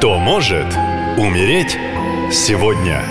[0.00, 0.64] Кто может
[1.18, 1.76] умереть
[2.32, 3.04] сегодня?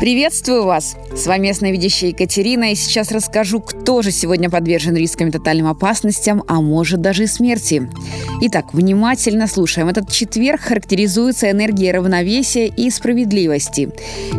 [0.00, 0.96] Приветствую вас!
[1.14, 6.42] С вами ясновидящая Екатерина, и сейчас расскажу, кто же сегодня подвержен рискам и тотальным опасностям,
[6.48, 7.86] а может даже и смерти.
[8.40, 9.90] Итак, внимательно слушаем.
[9.90, 13.90] Этот четверг характеризуется энергией равновесия и справедливости.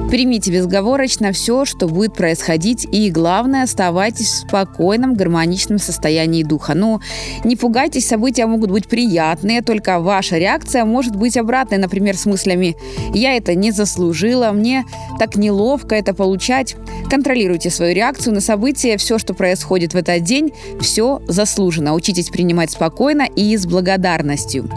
[0.10, 6.74] Примите безговорочно все, что будет происходить, и главное, оставайтесь в спокойном, гармоничном состоянии духа.
[6.74, 7.02] Ну,
[7.44, 12.76] не пугайтесь, события могут быть приятные, только ваша реакция может быть обратной, например, с мыслями
[13.14, 14.86] «я это не заслужила», «мне
[15.22, 16.76] так неловко это получать».
[17.12, 18.98] Контролируйте свою реакцию на события.
[18.98, 21.94] Все, что происходит в этот день, все заслуженно.
[21.94, 24.68] Учитесь принимать спокойно и с благодарностью.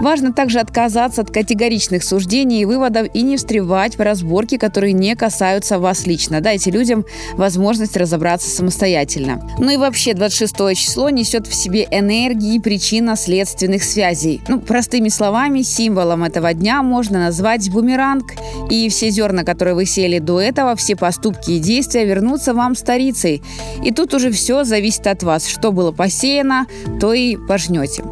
[0.00, 5.16] Важно также отказаться от категоричных суждений и выводов и не встревать в разборки, которые не
[5.16, 6.40] касаются вас лично.
[6.40, 9.42] Дайте людям возможность разобраться самостоятельно.
[9.58, 14.42] Ну и вообще 26 число несет в себе энергии причинно-следственных связей.
[14.48, 18.34] Ну, простыми словами, символом этого дня можно назвать бумеранг.
[18.70, 23.42] И все зерна, которые вы сели до этого, все поступки и действия вернутся вам старицей.
[23.82, 25.46] И тут уже все зависит от вас.
[25.46, 26.66] Что было посеяно,
[27.00, 28.04] то и пожнете.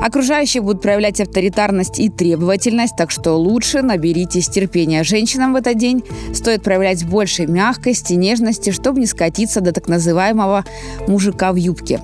[0.00, 5.02] Окружающие будут проявлять авторитарность и требовательность, так что лучше наберитесь терпения.
[5.02, 10.64] Женщинам в этот день стоит проявлять больше мягкости, нежности, чтобы не скатиться до так называемого
[11.06, 12.00] мужика в юбке.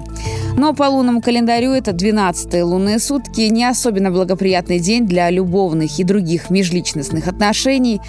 [0.56, 6.04] Но по лунному календарю это 12-е лунные сутки, не особенно благоприятный день для любовных и
[6.04, 8.00] других межличностных отношений.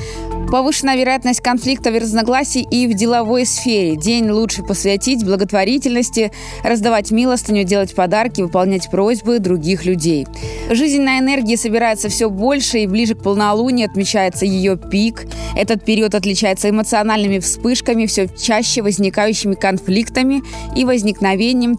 [0.52, 3.96] Повышенная вероятность конфликтов и разногласий и в деловой сфере.
[3.96, 6.32] День лучше посвятить благотворительности,
[6.64, 10.28] раздавать милостыню, делать подарки, выполнять просьбы других людей.
[10.70, 15.26] Жизненная энергия собирается все больше, и ближе к полнолунию отмечается ее пик.
[15.58, 20.44] Этот период отличается эмоциональными вспышками, все чаще возникающими конфликтами
[20.76, 21.76] и возникновением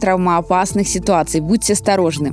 [0.56, 1.40] травмоопасных ситуаций.
[1.40, 2.32] Будьте осторожны.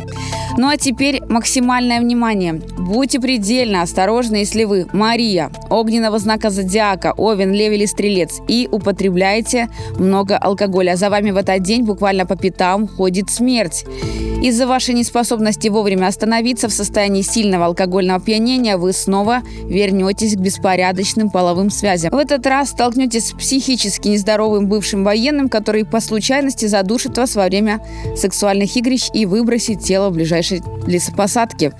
[0.57, 2.53] Ну а теперь максимальное внимание.
[2.77, 9.69] Будьте предельно осторожны, если вы Мария, огненного знака зодиака, Овен, Лев или Стрелец, и употребляете
[9.97, 10.91] много алкоголя.
[10.91, 13.85] А за вами в этот день буквально по пятам ходит смерть.
[14.44, 21.29] Из-за вашей неспособности вовремя остановиться в состоянии сильного алкогольного опьянения вы снова вернетесь к беспорядочным
[21.29, 22.12] половым связям.
[22.12, 27.45] В этот раз столкнетесь с психически нездоровым бывшим военным, который по случайности задушит вас во
[27.45, 27.79] время
[28.16, 31.74] сексуальных игрищ и выбросит тело в ближайшей лесопосадке.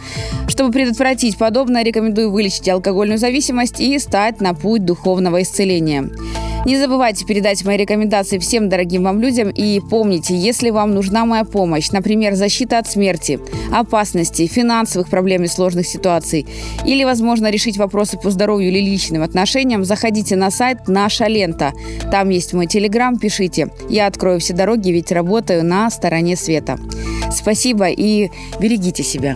[0.48, 6.10] Чтобы предотвратить подобное, рекомендую вылечить алкогольную зависимость и стать на путь духовного исцеления.
[6.66, 11.44] Не забывайте передать мои рекомендации всем дорогим вам людям и помните, если вам нужна моя
[11.44, 13.40] помощь, например, защита от смерти,
[13.72, 16.48] опасности, финансовых проблем и сложных ситуаций,
[16.86, 21.74] или, возможно, решить вопросы по здоровью или личным отношениям, заходите на сайт «Наша лента».
[22.12, 23.68] Там есть мой телеграм, пишите.
[23.90, 26.80] Я открою все дороги, ведь работаю на стороне света.
[27.30, 29.36] Спасибо и берегите себя.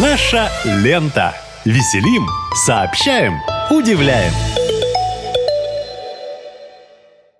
[0.00, 1.34] Наша лента.
[1.66, 3.34] Веселим, сообщаем,
[3.70, 4.32] удивляем.